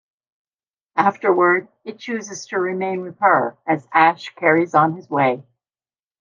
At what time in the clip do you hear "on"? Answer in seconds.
4.73-4.95